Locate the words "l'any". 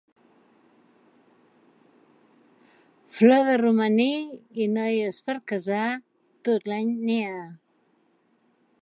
6.73-6.93